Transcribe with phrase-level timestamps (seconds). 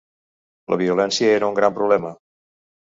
[0.73, 2.17] La violència era un gran problema.